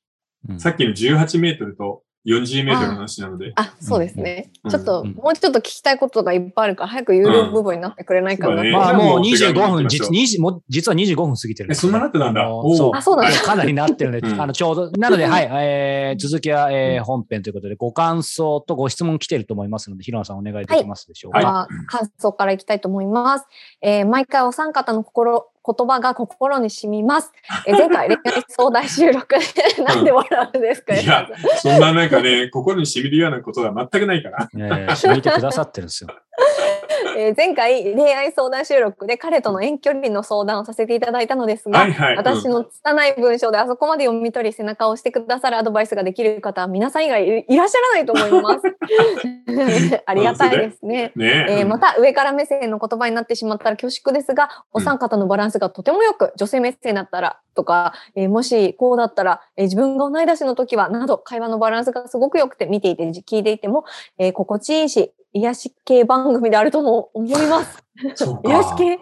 [0.48, 0.60] うん。
[0.60, 3.52] さっきの18メートルと40メートルの話なので。
[3.54, 4.50] あ、そうですね。
[4.64, 4.70] うん。
[4.70, 5.12] ちょっと、うん。
[5.12, 8.62] もうちょっと聞きたいことがいっぱいあるから、早く有料部分になってくれないかな。
[8.62, 8.72] うん。
[8.72, 11.86] まあもう25じゃあもう手紙分、実20もう実は25分過ぎてるんです。
[11.86, 12.42] ね、えそんななってたんだ。
[12.76, 12.96] そう。
[12.96, 14.40] あそうなんだ かなりなってるので、うん。
[14.40, 21.38] あのちょうど、なので、はい、えー続きは、えー本編ということで、ご感想とご質問来てると思いますので、平野さんお願いできますでしょうか？
[21.38, 21.44] はい。
[21.46, 23.46] まあ、感想からいきたいと思います。
[23.82, 27.32] えー毎回お三方の心、言葉が心に染みます。
[27.66, 31.28] えー前回恋愛相談収録でなんで笑うんですか、いや、
[31.60, 34.48] そんななんかね、心に染みるようなことは全くないから。
[34.54, 36.10] えー染みてくださってるんですよ。
[37.16, 42.12] えー前回恋愛相談収録で彼との遠距離の相談をさせていただいたのですが、はいはい。
[42.12, 48.62] うん私の拙い文章であそこまで読み取り背中を押してくださるアドバイスができる方は皆さん以外いいらっしゃらないと思います。
[50.06, 51.12] ありがたいですね。
[51.14, 63.84] ねえーまた上から目線の言葉になってしまったら恐縮ですが、お三方のバランスがとてもよく、女性目線だったらとか、えーもしこうだったら、えー自分が同い年の時は、など会話のバランスがすごく良くて見ていて、聞いていても、
[64.18, 67.82] えー心地いいし、癒し系番組であるとも思います。
[68.14, 68.98] そうか癒し系？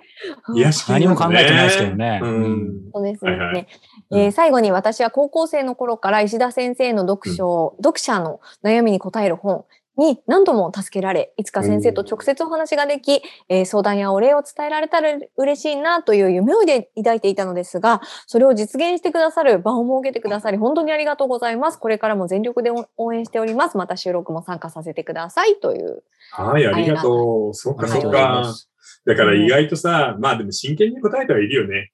[0.54, 2.20] 癒し系何も考えてないですけどね。
[2.22, 2.42] ううん
[2.88, 2.90] ん。
[2.92, 3.30] そうですね。
[3.30, 3.66] はいはい
[4.12, 9.64] えー最後に私は高校生の頃から石田先生の読書、読者の悩みに答える本、
[9.96, 21.78] に何度も助けられ、いつか先生と直接お話ができ、えー相談やお礼を伝えられたら嬉しいなという夢をで抱いていたのですが、それを実現してくださる場を設けてくださり、本当にありがとうございます。
[21.78, 23.76] これからも全力で応援しております。
[23.76, 26.02] また収録も参加させてくださいという。
[26.32, 27.54] はい、ありがとう。
[27.54, 28.52] そうか、そうか。
[29.06, 31.92] だから意外とさ、まあでも真剣に答えてはいるよね。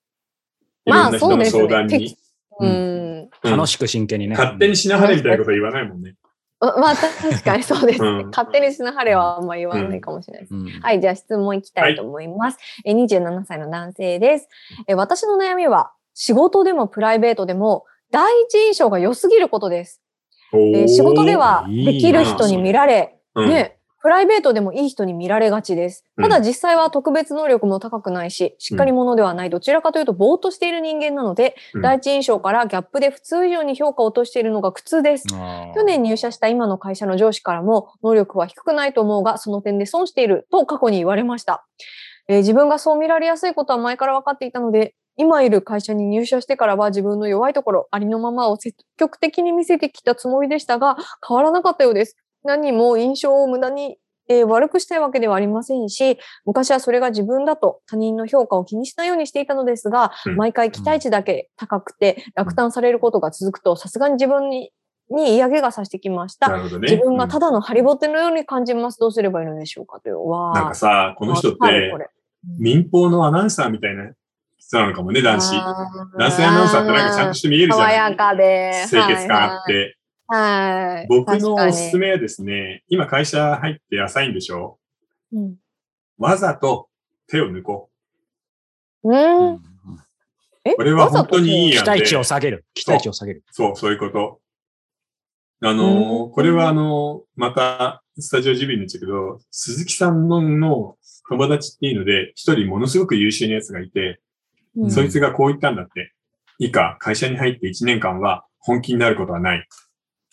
[0.86, 2.34] いまあろんな人の相談にそうです。
[2.60, 2.66] う。
[2.66, 4.36] うん楽しく真剣にね。
[4.36, 6.14] 勝手にしなはれみたいなこと言わないもんね。
[6.60, 8.08] ままあ確かにそうですね。
[8.08, 10.54] うん勝手にしなはれはあんま言わないかもしれないです。
[10.54, 12.58] うんはい、じゃあ質問いきたいと思います。
[12.84, 14.48] え27歳の男性です。
[14.86, 20.02] え私の悩みは、仕事でもプライベートでも、第一印象が良すぎることです。
[20.52, 26.04] えー仕事ではできる人に見られ、うんね、プライベートでもいい人に見られがちです。
[26.16, 35.26] うんただ実際は特別能力も高くないし、しっかり者ではない、どちらかというとぼーっとしている人間なので、うん第一印象からギャップで普通以上に評価を落としているのが苦痛です。
[35.74, 41.66] 去年入社した今の会社の上司からも、能力は低くないと思うが、その点で損していると過去に言われました。
[42.28, 52.16] えー自分がそう見られやすいことは前から分かっていたので、今いる会社に入社してからは自分の弱いところ、ありのままを積極的に見せてきたつもりでしたが、変わらなかったようです。
[52.44, 53.98] 何も印象を無駄に、
[54.28, 64.70] えー悪くしたいわけではありませんし、昔はそれが自分だと他人の評価を気にしないようにしていたのですが、うん毎回期待値だけ高くて落胆されることが続くと、さすがに自分に
[65.10, 66.48] に嫌気がさしてきました。
[66.48, 66.88] なるほどね。
[66.88, 69.00] 自分がうんただのハリボテのように感じます。
[69.00, 70.28] どうすればいいのでしょうかという。
[70.28, 71.58] わなんかさ、この人って
[72.58, 74.12] 民放のアナウンサーみたいな
[74.58, 75.56] 人なのかもね、男子。
[76.16, 77.92] 男性アナウンサーってなんかちゃんとして見えるじゃ爽ん。
[77.92, 78.86] やかで。
[78.88, 79.72] 清潔感あって。
[79.74, 79.82] はい。
[79.82, 79.94] はい。
[81.08, 82.06] 僕のおすすめ。
[82.06, 84.78] めはですね、今会社入って浅いんでしょ？
[85.32, 85.56] うん。
[86.18, 86.88] わざと
[87.26, 87.90] 手を抜こ
[89.02, 89.10] う。
[89.10, 89.60] うん。
[90.76, 92.64] これは本当にいい案で期待値を下げる。
[92.74, 93.42] 期待値を下げる。
[93.50, 94.40] そう、そういうこと。
[95.62, 100.96] あのこれはあのーまた、スタジオジビになっちゃうけど、鈴木さんのの
[101.28, 104.20] 友達っていうので、一人ものすごく優秀なやつがいて、
[104.76, 106.12] うんそいつがこう言ったんだって。
[106.58, 109.66] いいか、会社に入って1年間は本気になることはない。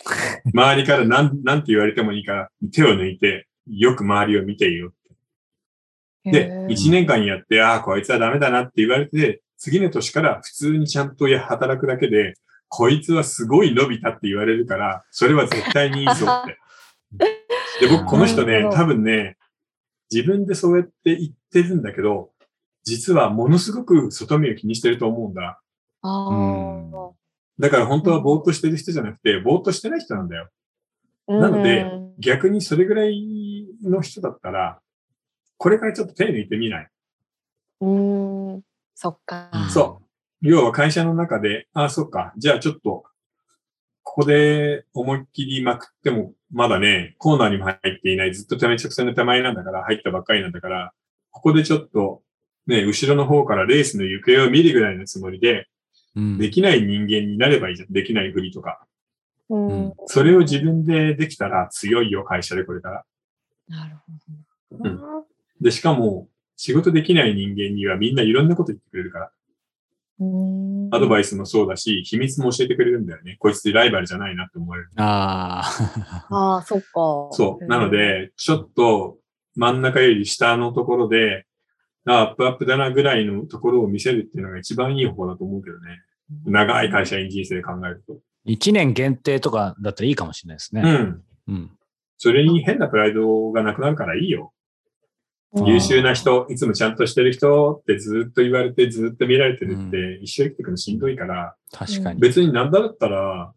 [0.53, 4.93] 周りから何、なんて言われてもいいから、手を抜いて、よく周りを見ていよ。
[6.23, 12.35] でへ、ー1年間やって、ああ、こいつはダメだなって言われて、次の年から普通にちゃんとや働くだけで、
[12.69, 16.57] こいつはすごい伸びたって言われるから、それは絶対にいいぞって。
[17.81, 19.37] で、僕この人ね多分ね、
[20.11, 22.31] 自分でそうやって言ってるんだけど、
[22.83, 25.61] 実はものすごく外見を気にしてると思うんだ。
[26.01, 27.16] あー
[27.59, 30.49] だから本当はぼーっとしてる人じゃなくて、ぼーっとしてない人なんだよ。
[31.27, 34.79] なのでうん逆にそれぐらいの人だったら、
[35.57, 36.89] これからちょっと手抜いてみない。
[37.81, 37.89] う
[38.57, 38.61] ん。
[38.95, 39.49] そっか。
[39.53, 40.05] うんそう。
[40.41, 42.33] 要は会社の中で、ああ、そっか。
[42.37, 43.03] じゃあちょっと、
[44.03, 50.93] ここで思いっきりまくっても、まだね、コーナーにも入っていない、ずっと手前直線の手前なんだから、入ったばっかりなんだから、
[51.31, 52.21] ここでちょっと、
[52.67, 55.67] ね、後ろの方からレースの行方を見るぐらいのつもりで、
[56.17, 57.93] うんできない人間になればいいじゃん。
[57.93, 58.85] できないふりとか。
[59.49, 63.05] うんうんそれを自分でできたら強いよ、会社でこれから。
[63.69, 65.23] なるほどうんな。
[65.61, 66.27] で、しかも、
[66.57, 69.31] 仕事できない人間にはみんないろんなこと言ってくれるから。
[70.19, 73.37] うんアドバイスもそうだし、秘密も教えてくれるんだよね。
[73.39, 74.89] こいつライバルじゃないなって思われる。
[74.95, 75.61] あ
[76.29, 76.35] あ。
[76.35, 76.89] ああ、そっか。
[77.31, 77.65] そう。
[77.65, 79.19] なの、で、ちょっと
[79.55, 81.45] 真ん中より下のところで、
[82.05, 86.01] あアップアップだなぐらいのところを見せるっていうのが一番いい方法だと思うけどね。
[86.45, 88.17] 長い会社員人生で考えると。
[88.47, 90.81] 1年限定とかだったらいいかもしれないですね。
[90.83, 91.23] うん。
[91.47, 91.71] うん。
[92.17, 94.51] それに変なプライドがなくなるからいいよ。
[94.51, 94.57] うん
[95.65, 102.19] 優秀な人、いつもちゃんとしてる人ってずっと言われて、ずっと見られてるって、一生生きていくのしんどいから、確かに。
[102.19, 103.53] 別になんだったら、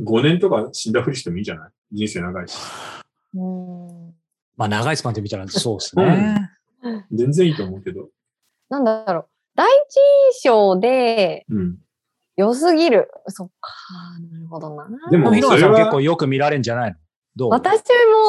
[0.00, 1.70] 5年とか死んだふりしてもいいじゃない？
[1.92, 2.58] 人生長いし。
[3.34, 4.14] うん
[4.56, 6.50] まあ長いスパンで見たらそうですね。
[7.12, 8.08] 全然いいと思うけど。
[8.70, 9.28] なんだろう。
[9.56, 9.96] 第一
[10.44, 11.78] 印象でうん。
[12.36, 13.08] 良すぎる。
[13.28, 13.72] そっか。
[14.30, 14.86] なるほどな。
[15.10, 16.96] でもひろなそれはさん結構よく見られるんじゃないの？
[17.34, 17.50] どう？
[17.50, 17.82] 私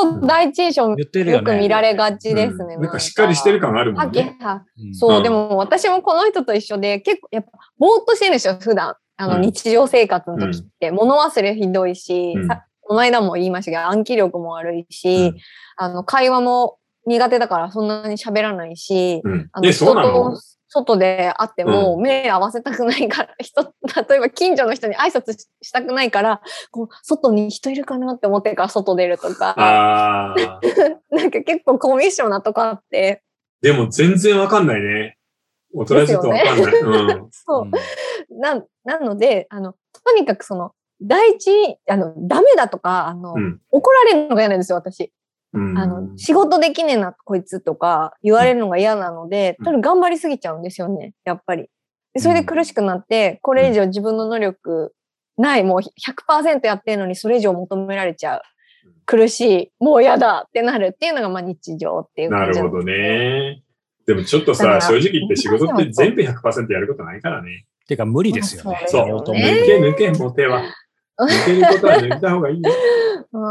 [0.05, 1.51] も第一印象言ってるよね。
[1.51, 2.75] よく見られがちですね。
[2.75, 4.37] うんなんかしっかりしてる感あるもはんね。
[4.39, 8.95] けはうんそう、うんでも私もこの人と一緒で、結構、やっぱ、ぼーっとしてるんですよ、普段。
[9.17, 10.91] あの、うん日常生活の時って。
[10.91, 15.37] 物忘れひどいし、うんさこの間も言いましたけど、暗記力も悪いし、うん
[15.75, 19.59] あの、会話も苦手だからそんなに喋らないし、うんあ。
[19.59, 23.63] の、え、そうな人のと外で会っても目合わせたくないから、人、
[24.09, 30.35] 例えば近所の人に挨拶ししたくないから、こう、外に人いるかなって思ってから外出るとか、ああ。
[31.15, 33.23] なんか結構コミッショナとかあって、
[33.61, 35.17] でも全然わかんないね。
[35.73, 36.79] 大人だとわかんない。
[36.81, 37.29] うん。
[37.31, 38.39] そう。
[38.39, 39.73] な、なので、あの、
[40.05, 45.11] とにかくその、第一、あの、ダメだとか、あの、うん怒られるのが嫌なんですよ、私。
[45.53, 45.77] うん。
[45.77, 51.69] あの、仕事できねえな、こいつとか言われるのが嫌なので、うん多分頑張りすぎちゃうんですよね、やっぱり。
[52.13, 54.93] でそれで苦しくなって、これ以上自分の能力
[55.37, 58.41] ない、もう100%やってるのにそれ以上求められちゃう。
[59.05, 63.61] 苦しい、もう嫌だってなるっていうのがまあ日常っていうな感じるほどね。
[64.05, 67.65] でもちょっとさ、正直言って仕事って全部100%やることないからね。
[67.87, 68.85] ていうか無理ですよね。
[68.87, 69.33] そう抜
[69.65, 70.63] け抜け、モテは。
[71.25, 72.71] 抜けることは抜いた方がいいよ。
[73.33, 73.47] うん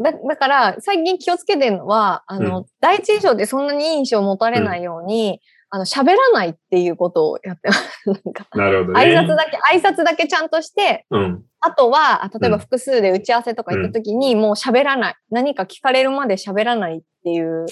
[0.00, 5.40] だだから、最近気をつけてるのは、あの、第一印象でそんなに印象を持たれないように、
[5.70, 8.06] あの、喋らないっていうことをやってます。
[8.06, 9.00] なんか、なるほどね。
[9.00, 11.42] 挨拶だけ、挨拶だけちゃんとして、うん。
[11.60, 15.14] あとは、あ例えばうん複数で打ち合わせとか行った時に、もう喋らない。
[15.30, 17.66] 何か聞かれるまで喋らないっていう、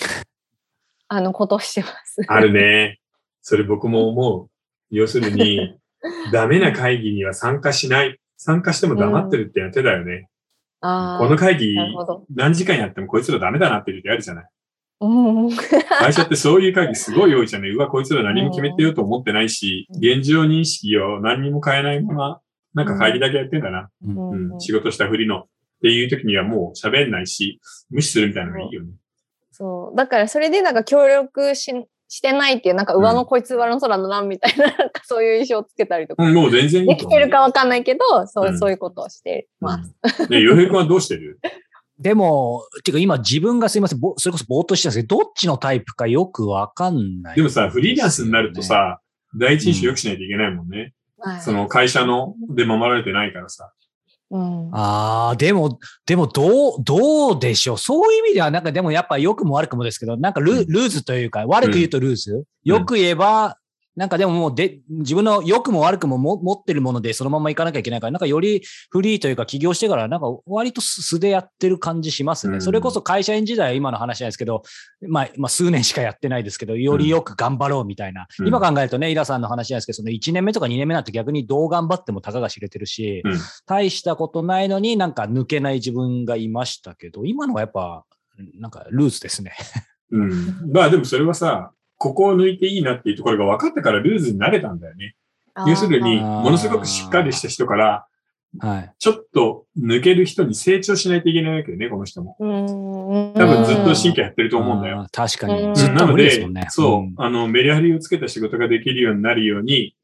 [1.07, 2.23] あの、ことをしてます。
[2.27, 2.99] あるね。
[3.41, 4.51] それ僕も思う。
[4.91, 5.79] 要するに、
[6.33, 8.19] ダメな会議には参加しない。
[8.45, 10.29] 参加しても黙ってるってやってだよね。
[10.81, 11.77] あこの会議。
[12.35, 14.45] 何時間やってもこいつらダメだなっていう時あるじゃない。
[15.01, 15.51] うん。
[16.01, 17.71] 会社ってそういう会議すごい多いじゃない。
[17.71, 22.41] うわ、こいつら何も決めてようと思ってないし、現状認識を何にも変えないまま、
[22.75, 23.91] なんか会議だけやってんだな。
[24.05, 24.61] うん。
[24.61, 25.43] 仕事したふりの。
[25.43, 25.47] っ
[25.83, 28.93] ていう時にはもう喋んないし、無視するみたいなのがいいよね。
[29.51, 29.97] そう。
[29.97, 31.73] だから、それでなんか協力し
[32.13, 36.23] してないっていう、なんか上のこいつ上の空だな、みたいな、 なんかそういう印象をつけたりとか。
[36.23, 37.09] うん、もう全然いでき。
[37.09, 39.95] てるかわかんないけど、そう、うんそういうことをしてます。
[40.21, 40.29] うん。
[40.29, 41.41] で、洋平君はどうしてる？
[41.99, 49.01] でも、ていうか今自分がすいません、ぼそれこそぼーっとしてたんですけど、どっちのタイプかよくわかんない、でもさ、フリーランスになると、さ、
[49.35, 50.93] 第一印象良くしないといけないもんね。
[51.19, 51.41] はい。
[51.41, 53.73] その会社ので守られてないからさ。
[54.33, 54.71] うん。
[54.75, 57.79] ああ、でも、でも、どう、どうでしょう？
[57.79, 62.45] そういう意味では、なんかでもやっぱ良くも悪くもですけど、なんかル,、うんルーズというか、悪く言うとルーズ？
[62.65, 63.59] よく言えば、
[63.95, 72.55] なんかでももうで、自分の良くも悪くもも持ってるものでそのままいかなきゃいけないから、なんかよりフリーというか起業してから、なんか割と素でやってる感じしますね。
[72.55, 74.63] うんそれこそ会社員時代は今の話ないですけど、
[75.09, 78.27] まあ、まあ数年しかやってないですけど、よりよく頑張ろうみたいな。
[78.39, 83.39] うん今考えるとね、イラさんの話ないですけど、その1年目とか2年目なんて逆にどう頑張ってもたかが知れてるし、うん。
[83.67, 88.05] 大したことないのになんか抜けない自分がいましたけど、今のはやっぱ、
[88.59, 89.53] なんかルーズですね。
[90.11, 90.73] うん。
[90.73, 95.15] まあでもそれはさ、ここを抜いていいなっていうところが分かったからルーズになれたんだよね。
[95.69, 98.07] 要するに、ものすごくしっかりした人から、
[98.59, 98.93] はい。
[98.99, 102.37] ちょっと抜ける人に成長しないといけないわけよね、この人も。
[102.41, 103.33] うん。
[103.35, 105.07] 多分ずっと神経やってると思うんだよ。
[105.13, 105.77] 確かうんに。
[105.77, 109.95] ずっとなので無理ですもんね。、そう、んあの、メリハリをつけた仕事ができるようになるように、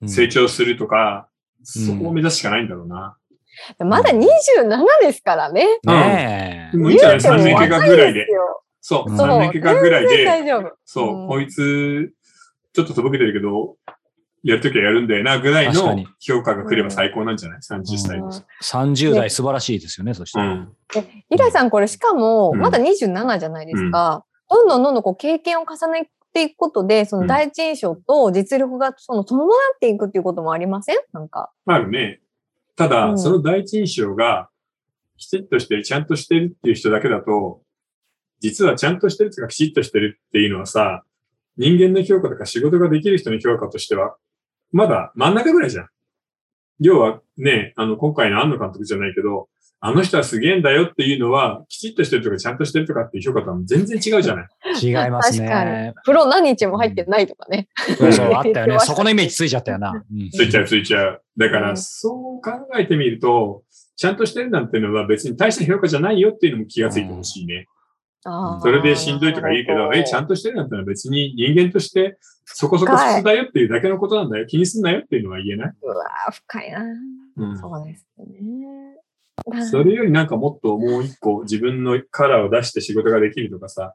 [0.00, 1.28] うん成長するとか、
[1.62, 3.16] そこを目指すしかないんだろうな。
[3.78, 4.24] まだ27
[5.00, 5.78] ですからね。
[5.84, 6.76] ねえ。
[6.76, 8.26] もういいんじゃない ?3 年計画ぐらいで
[8.84, 10.72] そう、うん3年計画ぐらいで、丈夫。
[10.84, 12.12] そう、うんこいつ、
[12.74, 13.76] ちょっととぼけてるけど、
[14.42, 18.36] やるときはやるんだよな、ぐらいの評価が来れば最高なんじゃない ?30 歳うんで。
[18.62, 20.40] 30代素晴らしいですよね、そして。
[20.40, 20.72] うん。
[20.92, 24.24] で、イラさんこれしかも、うんまだ27じゃないですか。
[24.50, 30.96] どんどんどんどんこう経験を重ねていくことで、その第一印象と実力がその伴っていくっていうこともありません？
[31.12, 31.52] なんか。
[31.66, 32.20] あるね。
[32.74, 34.48] ただ、うんその第一印象が、
[35.16, 37.60] きちっとしてる、ちゃんとしてるっていう人だけだと、
[38.42, 41.04] 実はちゃんとしてるとかきちっとしてるっていうのはさ、
[41.56, 44.16] 人間の評価とか仕事ができる人の評価としては、
[44.72, 45.88] まだ真ん中ぐらいじゃん。
[46.80, 54.48] 要はね、あの、今回の安野監督じゃないけど、あの人はすげえんだよっていうのは、きちっとしてるとかちゃんとしてるとかっていう評価とは全然違うじゃない。
[54.80, 55.94] 違います確かにね。。
[56.04, 57.68] プロ何日も入ってないとかね。
[57.98, 58.78] そうそう、あったよね。
[58.82, 59.92] そこのイメージついちゃったよな。
[59.92, 61.22] うんついちゃうついちゃう。
[61.36, 63.62] だから、うんそう考えてみると、
[63.96, 67.66] ちゃんとしてるなんていうのは別に大した評価じゃないよっていうのも気がついてほしいね。
[67.68, 67.81] あー
[68.24, 74.46] それでしんどいとか言うけど、え、ちゃんとしてるなんてのは別に人間としてそこそこ普通だよっていうだけのことなんだよ。
[74.46, 75.72] 気にすんなよっていうのは言えない。
[75.82, 76.84] うわー深いな。
[77.36, 77.58] うん。
[77.58, 79.66] そうですね。
[79.70, 83.94] それよりなんかもっともう一個自分のカラーを出して仕事ができるとかさ、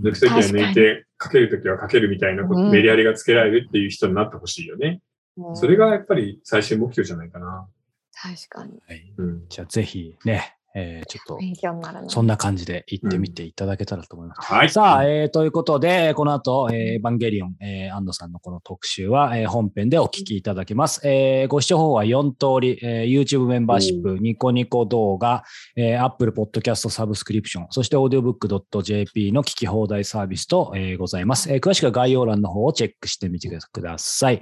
[0.00, 5.00] 抜くときは抜いて、かけるときはかけるみたいなこと、うんメリハリがつけられるっていう人になってほしいよね。
[5.36, 7.68] うんそれがやっぱり最終目標じゃないかな。
[8.12, 8.80] 確かに。
[8.86, 9.48] はいうん。
[9.48, 12.08] じゃあぜひね、えーちょっと、勉強になるな。
[12.08, 14.52] そんな感じで行ってみていただけたらと思います。
[14.52, 14.70] はい。
[14.70, 21.00] さあ、えーということで、この後、えーエヴァンゲリオン、えー、安藤さんのこの特集は、えー本編でお聞きいただけます。
[21.06, 25.42] えーご視聴方法は4通り、えー YouTube メンバーシップ、ニコニコ動画、
[25.76, 34.40] えー Apple Podcast サブスクリプション、そして audiobook.jp の聞き放題サービスと、えーございます、えー詳しくは概要欄の方をチェックしてみてください。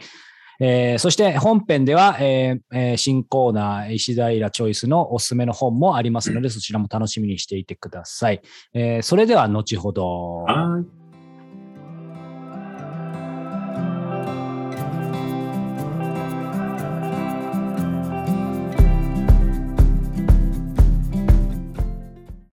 [0.61, 8.40] えーそして本編では、えーえー新コーナー石平チョイスのおすすめの本もありますので、 そちらも楽しみにしていてください。
[8.74, 10.42] えーそれでは後ほど。
[10.42, 11.07] はい。